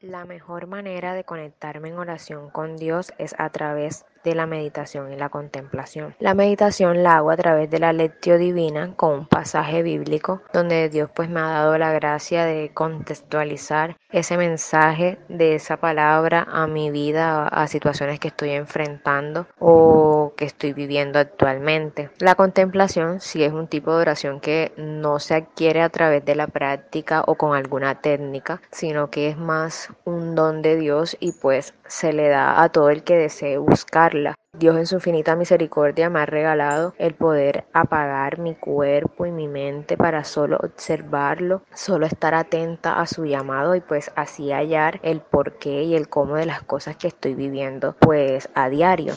La 0.00 0.24
mejor 0.24 0.66
manera 0.66 1.14
de 1.14 1.24
conectarme 1.24 1.88
en 1.88 1.98
oración 1.98 2.50
con 2.50 2.76
Dios 2.76 3.12
es 3.18 3.34
a 3.38 3.50
través 3.50 4.04
de 4.26 4.34
la 4.34 4.46
meditación 4.46 5.12
y 5.12 5.16
la 5.16 5.28
contemplación. 5.28 6.14
La 6.18 6.34
meditación 6.34 7.04
la 7.04 7.18
hago 7.18 7.30
a 7.30 7.36
través 7.36 7.70
de 7.70 7.78
la 7.78 7.92
lectio 7.92 8.38
divina 8.38 8.92
con 8.96 9.12
un 9.20 9.26
pasaje 9.26 9.82
bíblico 9.82 10.42
donde 10.52 10.88
Dios 10.88 11.08
pues 11.14 11.28
me 11.30 11.38
ha 11.40 11.48
dado 11.48 11.78
la 11.78 11.92
gracia 11.92 12.44
de 12.44 12.72
contextualizar 12.74 13.96
ese 14.10 14.36
mensaje 14.36 15.18
de 15.28 15.54
esa 15.54 15.76
palabra 15.76 16.46
a 16.50 16.66
mi 16.66 16.90
vida, 16.90 17.46
a 17.46 17.68
situaciones 17.68 18.18
que 18.18 18.28
estoy 18.28 18.50
enfrentando 18.50 19.46
o 19.60 20.32
que 20.36 20.44
estoy 20.44 20.72
viviendo 20.72 21.18
actualmente. 21.18 22.10
La 22.18 22.34
contemplación 22.34 23.20
sí 23.20 23.44
es 23.44 23.52
un 23.52 23.68
tipo 23.68 23.94
de 23.94 24.02
oración 24.02 24.40
que 24.40 24.72
no 24.76 25.20
se 25.20 25.34
adquiere 25.34 25.82
a 25.82 25.88
través 25.88 26.24
de 26.24 26.34
la 26.34 26.48
práctica 26.48 27.22
o 27.26 27.36
con 27.36 27.54
alguna 27.54 28.00
técnica, 28.00 28.60
sino 28.72 29.10
que 29.10 29.28
es 29.28 29.36
más 29.36 29.90
un 30.04 30.34
don 30.34 30.62
de 30.62 30.76
Dios 30.76 31.16
y 31.20 31.32
pues 31.32 31.74
se 31.86 32.12
le 32.12 32.28
da 32.28 32.62
a 32.62 32.68
todo 32.70 32.90
el 32.90 33.04
que 33.04 33.16
desee 33.16 33.58
Dios 34.58 34.76
en 34.76 34.86
su 34.86 34.96
infinita 34.96 35.36
misericordia 35.36 36.08
me 36.08 36.20
ha 36.20 36.26
regalado 36.26 36.94
el 36.98 37.14
poder 37.14 37.66
apagar 37.72 38.38
mi 38.38 38.54
cuerpo 38.54 39.26
y 39.26 39.30
mi 39.30 39.48
mente 39.48 39.96
para 39.96 40.24
solo 40.24 40.56
observarlo, 40.62 41.62
solo 41.74 42.06
estar 42.06 42.34
atenta 42.34 43.00
a 43.00 43.06
su 43.06 43.26
llamado 43.26 43.74
y 43.74 43.80
pues 43.80 44.10
así 44.16 44.50
hallar 44.52 44.98
el 45.02 45.20
porqué 45.20 45.82
y 45.84 45.94
el 45.94 46.08
cómo 46.08 46.36
de 46.36 46.46
las 46.46 46.62
cosas 46.62 46.96
que 46.96 47.08
estoy 47.08 47.34
viviendo 47.34 47.94
pues 48.00 48.48
a 48.54 48.70
diario. 48.70 49.14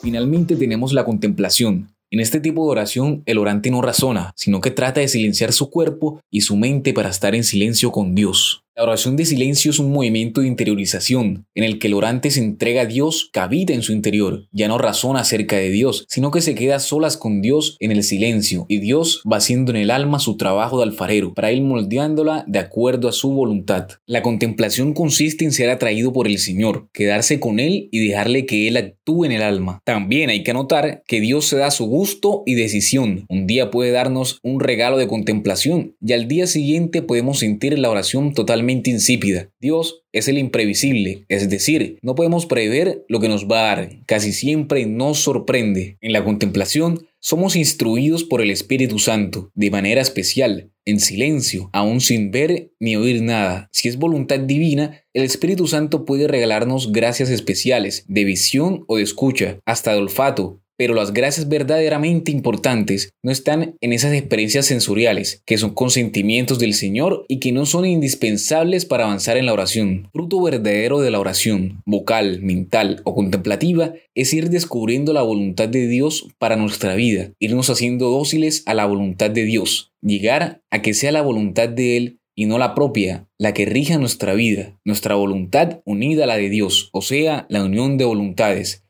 Finalmente 0.00 0.56
tenemos 0.56 0.92
la 0.92 1.04
contemplación, 1.04 1.92
en 2.12 2.20
este 2.20 2.40
tipo 2.40 2.66
de 2.66 2.72
oración, 2.72 3.22
el 3.24 3.38
orante 3.38 3.70
no 3.70 3.80
razona, 3.80 4.34
sino 4.36 4.60
que 4.60 4.70
trata 4.70 5.00
de 5.00 5.08
silenciar 5.08 5.50
su 5.54 5.70
cuerpo 5.70 6.20
y 6.30 6.42
su 6.42 6.58
mente 6.58 6.92
para 6.92 7.08
estar 7.08 7.34
en 7.34 7.42
silencio 7.42 7.90
con 7.90 8.14
Dios. 8.14 8.64
La 8.74 8.84
oración 8.84 9.16
de 9.16 9.26
silencio 9.26 9.70
es 9.70 9.78
un 9.78 9.92
movimiento 9.92 10.40
de 10.40 10.46
interiorización 10.46 11.44
en 11.54 11.64
el 11.64 11.78
que 11.78 11.88
el 11.88 11.94
orante 11.94 12.30
se 12.30 12.40
entrega 12.40 12.82
a 12.82 12.86
Dios 12.86 13.28
que 13.30 13.40
habita 13.40 13.74
en 13.74 13.82
su 13.82 13.92
interior. 13.92 14.48
Ya 14.50 14.66
no 14.66 14.78
razona 14.78 15.20
acerca 15.20 15.56
de 15.56 15.68
Dios, 15.68 16.06
sino 16.08 16.30
que 16.30 16.40
se 16.40 16.54
queda 16.54 16.78
solas 16.78 17.18
con 17.18 17.42
Dios 17.42 17.76
en 17.80 17.92
el 17.92 18.02
silencio 18.02 18.64
y 18.70 18.78
Dios 18.78 19.22
va 19.30 19.36
haciendo 19.36 19.72
en 19.72 19.76
el 19.76 19.90
alma 19.90 20.20
su 20.20 20.38
trabajo 20.38 20.78
de 20.78 20.84
alfarero 20.84 21.34
para 21.34 21.52
ir 21.52 21.60
moldeándola 21.60 22.46
de 22.48 22.60
acuerdo 22.60 23.08
a 23.10 23.12
su 23.12 23.30
voluntad. 23.32 23.88
La 24.06 24.22
contemplación 24.22 24.94
consiste 24.94 25.44
en 25.44 25.52
ser 25.52 25.68
atraído 25.68 26.14
por 26.14 26.26
el 26.26 26.38
Señor, 26.38 26.88
quedarse 26.94 27.40
con 27.40 27.60
Él 27.60 27.90
y 27.92 28.08
dejarle 28.08 28.46
que 28.46 28.68
Él 28.68 28.78
actúe 28.78 29.26
en 29.26 29.32
el 29.32 29.42
alma. 29.42 29.80
También 29.84 30.30
hay 30.30 30.42
que 30.44 30.52
anotar 30.52 31.02
que 31.06 31.20
Dios 31.20 31.44
se 31.44 31.58
da 31.58 31.70
su 31.70 31.84
gusto 31.84 32.42
y 32.46 32.54
decisión. 32.54 33.26
Un 33.28 33.46
día 33.46 33.70
puede 33.70 33.90
darnos 33.90 34.38
un 34.42 34.60
regalo 34.60 34.96
de 34.96 35.08
contemplación 35.08 35.94
y 36.00 36.14
al 36.14 36.26
día 36.26 36.46
siguiente 36.46 37.02
podemos 37.02 37.40
sentir 37.40 37.78
la 37.78 37.90
oración 37.90 38.32
totalmente 38.32 38.61
insípida. 38.70 39.50
Dios 39.60 40.02
es 40.12 40.28
el 40.28 40.38
imprevisible, 40.38 41.24
es 41.28 41.48
decir, 41.48 41.98
no 42.02 42.14
podemos 42.14 42.46
prever 42.46 43.04
lo 43.08 43.20
que 43.20 43.28
nos 43.28 43.46
va 43.46 43.60
a 43.60 43.76
dar, 43.76 43.90
casi 44.06 44.32
siempre 44.32 44.86
nos 44.86 45.18
sorprende. 45.18 45.96
En 46.00 46.12
la 46.12 46.24
contemplación 46.24 47.06
somos 47.20 47.54
instruidos 47.56 48.24
por 48.24 48.42
el 48.42 48.50
Espíritu 48.50 48.98
Santo, 48.98 49.50
de 49.54 49.70
manera 49.70 50.00
especial, 50.00 50.72
en 50.84 50.98
silencio, 50.98 51.70
aún 51.72 52.00
sin 52.00 52.30
ver 52.30 52.72
ni 52.80 52.96
oír 52.96 53.22
nada. 53.22 53.68
Si 53.72 53.88
es 53.88 53.96
voluntad 53.96 54.40
divina, 54.40 55.04
el 55.12 55.22
Espíritu 55.22 55.68
Santo 55.68 56.04
puede 56.04 56.26
regalarnos 56.26 56.90
gracias 56.90 57.30
especiales, 57.30 58.04
de 58.08 58.24
visión 58.24 58.84
o 58.88 58.96
de 58.96 59.04
escucha, 59.04 59.60
hasta 59.64 59.92
de 59.92 59.98
olfato, 59.98 60.61
pero 60.82 60.94
las 60.94 61.12
gracias 61.12 61.48
verdaderamente 61.48 62.32
importantes 62.32 63.14
no 63.22 63.30
están 63.30 63.76
en 63.80 63.92
esas 63.92 64.14
experiencias 64.14 64.66
sensoriales, 64.66 65.40
que 65.46 65.56
son 65.56 65.74
consentimientos 65.74 66.58
del 66.58 66.74
Señor 66.74 67.24
y 67.28 67.38
que 67.38 67.52
no 67.52 67.66
son 67.66 67.86
indispensables 67.86 68.84
para 68.84 69.04
avanzar 69.04 69.36
en 69.36 69.46
la 69.46 69.52
oración. 69.52 70.08
Fruto 70.12 70.42
verdadero 70.42 71.00
de 71.00 71.12
la 71.12 71.20
oración, 71.20 71.84
vocal, 71.86 72.42
mental 72.42 73.00
o 73.04 73.14
contemplativa, 73.14 73.94
es 74.16 74.34
ir 74.34 74.50
descubriendo 74.50 75.12
la 75.12 75.22
voluntad 75.22 75.68
de 75.68 75.86
Dios 75.86 76.26
para 76.40 76.56
nuestra 76.56 76.96
vida, 76.96 77.30
irnos 77.38 77.70
haciendo 77.70 78.10
dóciles 78.10 78.64
a 78.66 78.74
la 78.74 78.84
voluntad 78.84 79.30
de 79.30 79.44
Dios, 79.44 79.92
llegar 80.00 80.62
a 80.72 80.82
que 80.82 80.94
sea 80.94 81.12
la 81.12 81.22
voluntad 81.22 81.68
de 81.68 81.96
Él 81.96 82.18
y 82.34 82.46
no 82.46 82.58
la 82.58 82.74
propia, 82.74 83.28
la 83.38 83.54
que 83.54 83.66
rija 83.66 83.98
nuestra 83.98 84.34
vida, 84.34 84.76
nuestra 84.84 85.14
voluntad 85.14 85.80
unida 85.84 86.24
a 86.24 86.26
la 86.26 86.38
de 86.38 86.50
Dios, 86.50 86.90
o 86.92 87.02
sea, 87.02 87.46
la 87.48 87.62
unión 87.62 87.98
de 87.98 88.04
voluntades, 88.04 88.82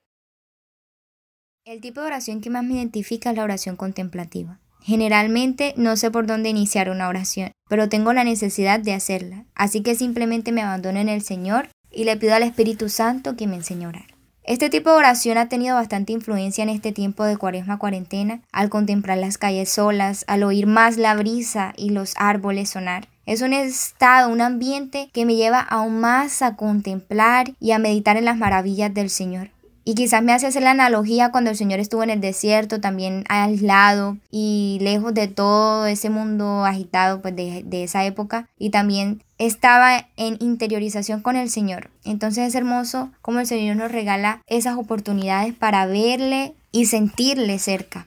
El 1.65 1.81
tipo 1.81 2.01
de 2.01 2.09
oración 2.09 2.41
que 2.41 2.51
más 2.51 2.65
me 2.65 2.75
identifica 2.75 3.31
es 3.31 3.37
la 3.37 3.45
oración 3.45 3.77
contemplativa. 3.77 4.59
Generalmente 4.81 5.75
no 5.77 5.97
sé 5.97 6.11
por 6.11 6.27
dónde 6.27 6.49
iniciar 6.49 6.91
una 6.91 7.07
oración, 7.07 7.53
pero 7.69 7.89
tengo 7.89 8.13
la 8.13 8.25
necesidad 8.25 8.81
de 8.81 8.95
hacerla, 8.95 9.45
así 9.55 9.81
que 9.81 9.95
simplemente 9.95 10.51
me 10.51 10.63
abandono 10.63 10.99
en 10.99 11.09
el 11.09 11.23
Señor 11.23 11.69
y 11.89 12.03
le 12.03 12.17
pido 12.17 12.35
al 12.35 12.43
Espíritu 12.43 12.89
Santo 12.89 13.37
que 13.37 13.47
me 13.47 13.55
enseñe 13.55 13.85
a 13.85 13.91
orar. 13.91 14.07
Este 14.43 14.71
tipo 14.71 14.91
de 14.91 14.97
oración 14.97 15.39
ha 15.39 15.49
tenido 15.49 15.77
bastante 15.77 16.13
influencia 16.13 16.65
en 16.65 16.69
este 16.69 16.91
tiempo 16.91 17.23
de 17.23 17.37
cuaresma 17.37 17.79
cuarentena, 17.79 18.43
al 18.51 18.69
contemplar 18.69 19.19
las 19.19 19.39
calles 19.39 19.71
solas, 19.71 20.25
al 20.27 20.43
oír 20.43 20.67
más 20.67 20.97
la 20.97 21.15
brisa 21.15 21.75
y 21.77 21.91
los 21.91 22.15
árboles 22.17 22.71
sonar. 22.71 23.07
Es 23.25 23.41
un 23.41 23.53
estado, 23.53 24.31
un 24.31 24.41
ambiente 24.41 25.11
que 25.13 25.25
me 25.25 25.37
lleva 25.37 25.61
aún 25.61 26.01
más 26.01 26.43
a 26.43 26.57
contemplar 26.57 27.53
y 27.61 27.71
a 27.71 27.79
meditar 27.79 28.17
en 28.17 28.25
las 28.25 28.37
maravillas 28.37 28.93
del 28.93 29.11
Señor. 29.11 29.51
Y 29.85 29.95
quizás 29.95 30.23
me 30.23 30.33
hace 30.33 30.47
hacer 30.47 30.63
la 30.63 30.71
analogía 30.71 31.31
cuando 31.31 31.51
el 31.51 31.57
Señor 31.57 31.81
estuvo 31.81 32.03
en 32.03 32.11
el 32.11 32.21
desierto, 32.21 32.81
también 32.81 33.25
aislado 33.29 34.17
y 34.31 34.79
lejos 34.81 35.13
de 35.13 35.29
todo 35.29 35.87
ese 35.87 36.09
mundo 36.09 36.65
agitado 36.65 37.21
pues, 37.21 37.35
de, 37.35 37.63
de 37.65 37.83
esa 37.83 38.05
época. 38.05 38.49
Y 38.59 38.71
también 38.71 39.23
estaba 39.39 40.07
en 40.17 40.37
interiorización 40.41 41.21
con 41.21 41.37
el 41.37 41.51
Señor. 41.51 41.91
Entonces 42.05 42.49
es 42.49 42.55
hermoso 42.55 43.11
cómo 43.23 43.41
el 43.41 43.47
Señor 43.47 43.77
nos 43.77 43.91
regala 43.91 44.41
esas 44.47 44.77
oportunidades 44.77 45.53
para 45.55 45.87
verle 45.87 46.55
y 46.71 46.87
sentirle 46.87 47.59
cerca. 47.59 48.07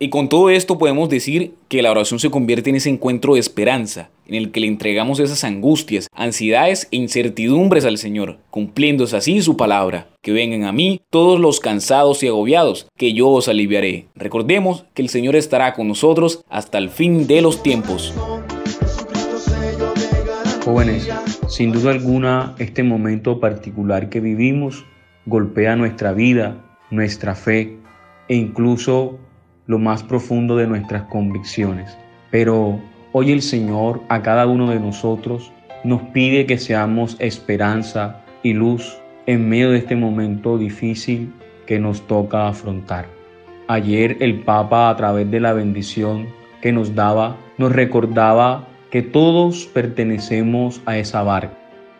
Y 0.00 0.10
con 0.10 0.28
todo 0.28 0.48
esto 0.48 0.78
podemos 0.78 1.08
decir 1.08 1.54
que 1.66 1.82
la 1.82 1.90
oración 1.90 2.20
se 2.20 2.30
convierte 2.30 2.70
en 2.70 2.76
ese 2.76 2.88
encuentro 2.88 3.34
de 3.34 3.40
esperanza, 3.40 4.10
en 4.28 4.36
el 4.36 4.52
que 4.52 4.60
le 4.60 4.68
entregamos 4.68 5.18
esas 5.18 5.42
angustias, 5.42 6.06
ansiedades 6.12 6.86
e 6.92 6.96
incertidumbres 6.98 7.84
al 7.84 7.98
Señor, 7.98 8.38
cumpliéndose 8.50 9.16
así 9.16 9.42
su 9.42 9.56
palabra. 9.56 10.06
Que 10.22 10.30
vengan 10.30 10.62
a 10.64 10.72
mí 10.72 11.00
todos 11.10 11.40
los 11.40 11.58
cansados 11.58 12.22
y 12.22 12.28
agobiados, 12.28 12.86
que 12.96 13.12
yo 13.12 13.28
os 13.28 13.48
aliviaré. 13.48 14.06
Recordemos 14.14 14.84
que 14.94 15.02
el 15.02 15.08
Señor 15.08 15.34
estará 15.34 15.74
con 15.74 15.88
nosotros 15.88 16.44
hasta 16.48 16.78
el 16.78 16.90
fin 16.90 17.26
de 17.26 17.42
los 17.42 17.60
tiempos. 17.64 18.14
Jóvenes, 20.64 21.08
sin 21.48 21.72
duda 21.72 21.90
alguna, 21.90 22.54
este 22.60 22.84
momento 22.84 23.40
particular 23.40 24.10
que 24.10 24.20
vivimos 24.20 24.84
golpea 25.26 25.74
nuestra 25.74 26.12
vida, 26.12 26.64
nuestra 26.90 27.34
fe 27.34 27.78
e 28.28 28.36
incluso 28.36 29.18
lo 29.68 29.78
más 29.78 30.02
profundo 30.02 30.56
de 30.56 30.66
nuestras 30.66 31.04
convicciones. 31.04 31.96
Pero 32.30 32.80
hoy 33.12 33.30
el 33.30 33.42
Señor 33.42 34.02
a 34.08 34.22
cada 34.22 34.46
uno 34.46 34.70
de 34.70 34.80
nosotros 34.80 35.52
nos 35.84 36.02
pide 36.14 36.46
que 36.46 36.58
seamos 36.58 37.16
esperanza 37.20 38.24
y 38.42 38.54
luz 38.54 38.98
en 39.26 39.48
medio 39.48 39.70
de 39.70 39.78
este 39.78 39.94
momento 39.94 40.58
difícil 40.58 41.32
que 41.66 41.78
nos 41.78 42.06
toca 42.06 42.48
afrontar. 42.48 43.06
Ayer 43.68 44.16
el 44.20 44.40
Papa 44.40 44.88
a 44.88 44.96
través 44.96 45.30
de 45.30 45.38
la 45.38 45.52
bendición 45.52 46.26
que 46.62 46.72
nos 46.72 46.94
daba 46.94 47.36
nos 47.58 47.70
recordaba 47.72 48.66
que 48.90 49.02
todos 49.02 49.66
pertenecemos 49.66 50.80
a 50.86 50.96
esa 50.96 51.22
barca 51.22 51.52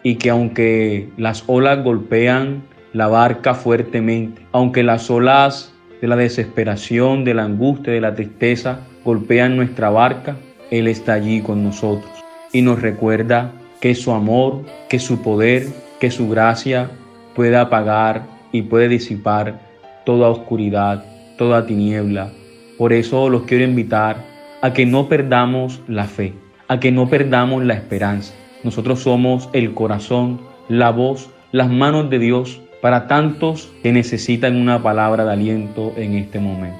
y 0.02 0.14
que 0.14 0.30
aunque 0.30 1.10
las 1.18 1.44
olas 1.46 1.84
golpean 1.84 2.62
la 2.94 3.08
barca 3.08 3.54
fuertemente, 3.54 4.40
aunque 4.52 4.82
las 4.82 5.10
olas 5.10 5.74
de 6.00 6.08
la 6.08 6.16
desesperación, 6.16 7.24
de 7.24 7.34
la 7.34 7.44
angustia, 7.44 7.92
de 7.92 8.00
la 8.00 8.14
tristeza 8.14 8.80
golpean 9.04 9.56
nuestra 9.56 9.90
barca, 9.90 10.36
Él 10.70 10.86
está 10.86 11.14
allí 11.14 11.40
con 11.40 11.64
nosotros 11.64 12.10
y 12.52 12.62
nos 12.62 12.80
recuerda 12.80 13.52
que 13.80 13.94
su 13.94 14.12
amor, 14.12 14.64
que 14.88 14.98
su 14.98 15.22
poder, 15.22 15.66
que 16.00 16.10
su 16.10 16.28
gracia 16.28 16.90
puede 17.34 17.56
apagar 17.56 18.26
y 18.52 18.62
puede 18.62 18.88
disipar 18.88 19.60
toda 20.04 20.28
oscuridad, 20.28 21.04
toda 21.36 21.66
tiniebla. 21.66 22.30
Por 22.76 22.92
eso 22.92 23.28
los 23.28 23.42
quiero 23.42 23.64
invitar 23.64 24.24
a 24.62 24.72
que 24.72 24.86
no 24.86 25.08
perdamos 25.08 25.80
la 25.86 26.04
fe, 26.04 26.34
a 26.68 26.80
que 26.80 26.92
no 26.92 27.08
perdamos 27.08 27.64
la 27.64 27.74
esperanza. 27.74 28.34
Nosotros 28.64 29.00
somos 29.00 29.48
el 29.52 29.74
corazón, 29.74 30.40
la 30.68 30.90
voz, 30.90 31.30
las 31.52 31.70
manos 31.70 32.10
de 32.10 32.18
Dios 32.18 32.60
para 32.80 33.06
tantos 33.06 33.72
que 33.82 33.92
necesitan 33.92 34.56
una 34.56 34.82
palabra 34.82 35.24
de 35.24 35.32
aliento 35.32 35.92
en 35.96 36.14
este 36.14 36.38
momento. 36.38 36.78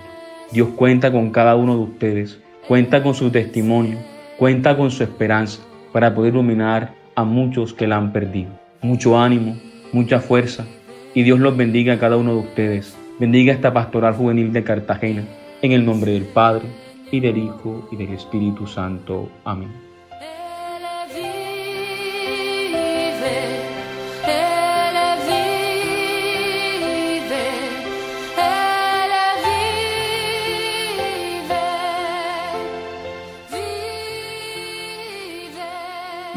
Dios 0.53 0.69
cuenta 0.77 1.13
con 1.13 1.31
cada 1.31 1.57
uno 1.57 1.77
de 1.77 1.83
ustedes, 1.83 2.41
cuenta 2.67 3.03
con 3.03 3.15
su 3.15 3.31
testimonio, 3.31 3.99
cuenta 4.39 4.77
con 4.77 4.91
su 4.91 5.03
esperanza 5.03 5.63
para 5.93 6.15
poder 6.15 6.33
iluminar 6.33 6.95
a 7.15 7.25
muchos 7.25 7.75
que 7.75 7.87
la 7.87 7.97
han 7.97 8.13
perdido. 8.13 8.51
Mucho 8.81 9.19
ánimo, 9.19 9.57
mucha 9.93 10.21
fuerza 10.21 10.67
y 11.15 11.23
Dios 11.23 11.41
los 11.41 11.57
bendiga 11.57 11.95
a 11.95 11.99
cada 11.99 12.17
uno 12.17 12.35
de 12.35 12.41
ustedes. 12.41 12.97
Bendiga 13.19 13.53
esta 13.53 13.73
pastoral 13.73 14.15
juvenil 14.15 14.53
de 14.53 14.63
Cartagena, 14.63 15.25
en 15.63 15.73
el 15.73 15.85
nombre 15.85 16.13
del 16.13 16.25
Padre, 16.25 16.67
y 17.11 17.21
del 17.21 17.39
Hijo, 17.39 17.89
y 17.91 17.97
del 17.97 18.13
Espíritu 18.13 18.67
Santo. 18.67 19.29
Amén. 19.45 19.88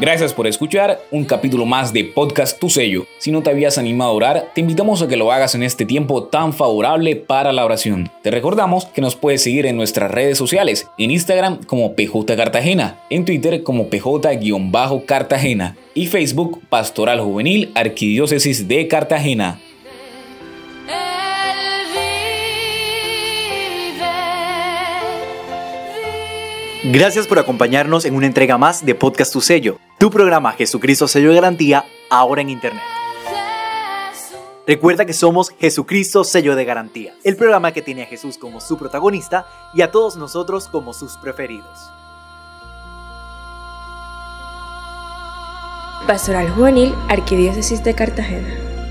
Gracias 0.02 0.34
por 0.34 0.48
escuchar 0.48 1.00
un 1.12 1.24
capítulo 1.24 1.64
más 1.64 1.92
de 1.92 2.02
Podcast 2.02 2.58
Tu 2.58 2.68
Sello. 2.68 3.06
Si 3.18 3.30
no 3.30 3.44
te 3.44 3.50
habías 3.50 3.78
animado 3.78 4.10
a 4.10 4.14
orar, 4.14 4.50
te 4.52 4.60
invitamos 4.60 5.00
a 5.00 5.06
que 5.06 5.16
lo 5.16 5.30
hagas 5.30 5.54
en 5.54 5.62
este 5.62 5.86
tiempo 5.86 6.24
tan 6.24 6.52
favorable 6.52 7.14
para 7.14 7.52
la 7.52 7.64
oración. 7.64 8.10
Te 8.20 8.32
recordamos 8.32 8.86
que 8.86 9.00
nos 9.00 9.14
puedes 9.14 9.44
seguir 9.44 9.64
en 9.64 9.76
nuestras 9.76 10.10
redes 10.10 10.36
sociales, 10.36 10.88
en 10.98 11.12
Instagram 11.12 11.62
como 11.62 11.94
PJ 11.94 12.34
Cartagena, 12.34 12.98
en 13.10 13.24
Twitter 13.24 13.62
como 13.62 13.90
PJ-Cartagena 13.90 15.76
y 15.94 16.08
Facebook 16.08 16.60
Pastoral 16.68 17.20
Juvenil 17.20 17.70
Arquidiócesis 17.76 18.66
de 18.66 18.88
Cartagena. 18.88 19.60
Gracias 26.84 27.28
por 27.28 27.38
acompañarnos 27.38 28.04
en 28.04 28.16
una 28.16 28.26
entrega 28.26 28.58
más 28.58 28.84
de 28.84 28.96
Podcast 28.96 29.32
Tu 29.32 29.40
Sello, 29.40 29.78
tu 30.02 30.10
programa 30.10 30.50
Jesucristo 30.50 31.06
Sello 31.06 31.28
de 31.28 31.36
Garantía, 31.36 31.84
ahora 32.10 32.42
en 32.42 32.50
Internet. 32.50 32.82
Recuerda 34.66 35.04
que 35.04 35.12
somos 35.12 35.50
Jesucristo 35.50 36.24
Sello 36.24 36.56
de 36.56 36.64
Garantía, 36.64 37.14
el 37.22 37.36
programa 37.36 37.70
que 37.70 37.82
tiene 37.82 38.02
a 38.02 38.06
Jesús 38.06 38.36
como 38.36 38.60
su 38.60 38.76
protagonista 38.76 39.46
y 39.72 39.82
a 39.82 39.92
todos 39.92 40.16
nosotros 40.16 40.66
como 40.66 40.92
sus 40.92 41.16
preferidos. 41.18 41.88
Pastoral 46.08 46.50
Juvenil 46.50 46.92
Arquidiócesis 47.08 47.84
de 47.84 47.94
Cartagena. 47.94 48.81